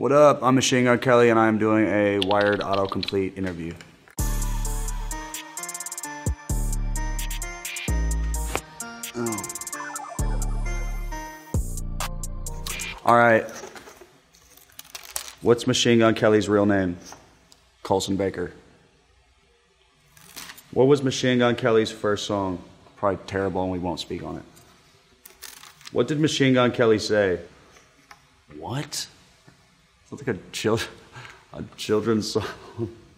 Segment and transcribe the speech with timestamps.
[0.00, 0.42] What up?
[0.42, 3.74] I'm Machine Gun Kelly, and I'm doing a Wired Autocomplete interview.
[9.14, 9.42] Oh.
[13.04, 13.44] All right.
[15.42, 16.96] What's Machine Gun Kelly's real name?
[17.82, 18.52] Colson Baker.
[20.72, 22.64] What was Machine Gun Kelly's first song?
[22.96, 24.44] Probably terrible, and we won't speak on it.
[25.92, 27.40] What did Machine Gun Kelly say?
[28.58, 29.06] What?
[30.10, 30.80] Sounds like a, chil-
[31.52, 32.44] a children's song.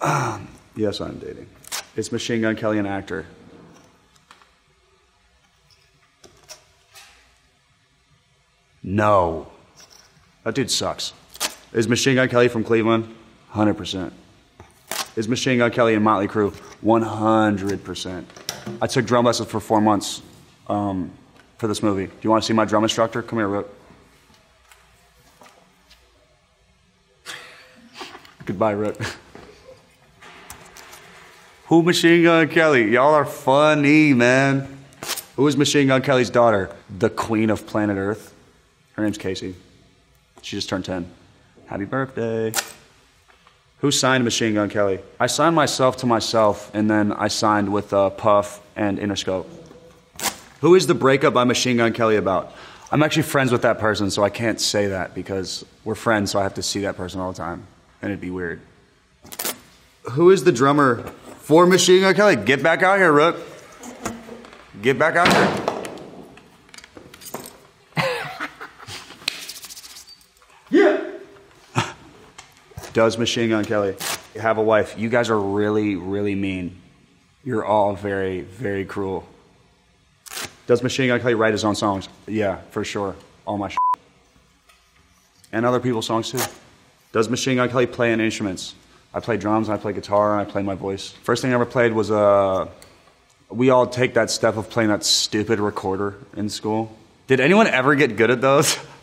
[0.00, 1.46] Um, yes, I'm dating.
[1.96, 3.26] It's Machine Gun Kelly an actor?
[8.82, 9.48] No.
[10.44, 11.12] That dude sucks.
[11.74, 13.14] Is Machine Gun Kelly from Cleveland?
[13.52, 14.12] 100%.
[15.16, 16.52] Is Machine Gun Kelly in Motley Crue?
[16.82, 18.24] 100%.
[18.80, 20.22] I took drum lessons for four months
[20.68, 21.10] um,
[21.58, 22.06] for this movie.
[22.06, 23.22] Do you want to see my drum instructor?
[23.22, 23.74] Come here, Rook.
[28.44, 28.96] Goodbye, Rook.
[31.66, 32.92] Who Machine Gun Kelly?
[32.92, 34.78] Y'all are funny, man.
[35.36, 36.74] Who is Machine Gun Kelly's daughter?
[36.98, 38.34] The queen of planet Earth.
[38.94, 39.54] Her name's Casie.
[40.40, 41.08] She just turned 10.
[41.66, 42.54] Happy birthday.
[43.80, 44.98] Who signed Machine Gun Kelly?
[45.20, 49.46] I signed myself to myself, and then I signed with uh, Puff and Interscope.
[50.60, 52.52] Who is the breakup by Machine Gun Kelly about?
[52.90, 56.40] I'm actually friends with that person, so I can't say that because we're friends, so
[56.40, 57.66] I have to see that person all the time,
[58.02, 58.60] and it'd be weird.
[60.12, 61.02] Who is the drummer
[61.40, 62.36] for Machine Gun Kelly?
[62.36, 63.36] Get back out here, Rook.
[64.82, 65.64] Get back out here.
[70.70, 71.02] Yeah.
[72.92, 73.96] Does Machine Gun Kelly
[74.38, 74.98] have a wife?
[74.98, 76.76] You guys are really, really mean.
[77.42, 79.26] You're all very, very cruel.
[80.68, 82.10] Does Machine Gun Kelly write his own songs?
[82.26, 83.16] Yeah, for sure.
[83.46, 83.78] All my shit.
[85.50, 86.40] And other people's songs too.
[87.10, 88.74] Does Machine Gun Kelly play any instruments?
[89.14, 91.12] I play drums, and I play guitar, and I play my voice.
[91.22, 92.68] First thing I ever played was uh,
[93.48, 96.94] we all take that step of playing that stupid recorder in school.
[97.28, 98.78] Did anyone ever get good at those?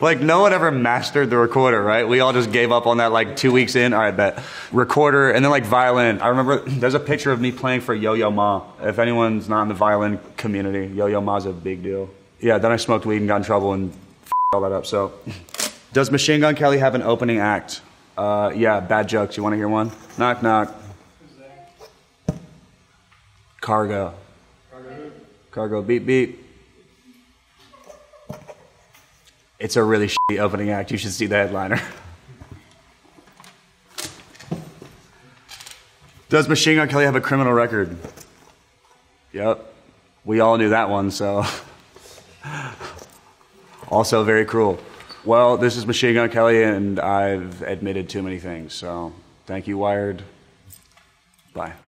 [0.00, 2.06] like no one ever mastered the recorder, right?
[2.06, 3.92] We all just gave up on that like two weeks in.
[3.92, 4.42] All right, bet
[4.72, 6.20] recorder and then like violin.
[6.20, 8.64] I remember there's a picture of me playing for Yo Yo Ma.
[8.80, 12.10] If anyone's not in the violin community, Yo Yo Ma's a big deal.
[12.40, 13.92] Yeah, then I smoked weed and got in trouble and
[14.52, 14.86] all that up.
[14.86, 15.12] So,
[15.92, 17.80] does Machine Gun Kelly have an opening act?
[18.16, 19.36] Uh, yeah, bad jokes.
[19.36, 19.90] You want to hear one?
[20.18, 20.74] Knock knock.
[23.60, 24.14] Cargo.
[25.52, 26.41] Cargo beep beep.
[29.62, 30.90] It's a really shitty opening act.
[30.90, 31.80] You should see the headliner.
[36.28, 37.96] Does Machine Gun Kelly have a criminal record?
[39.32, 39.72] Yep.
[40.24, 41.44] We all knew that one, so.
[43.88, 44.80] also very cruel.
[45.24, 49.12] Well, this is Machine Gun Kelly, and I've admitted too many things, so
[49.46, 50.24] thank you, Wired.
[51.54, 51.74] Bye.